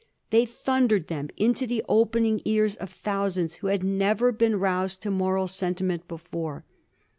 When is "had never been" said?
3.67-4.55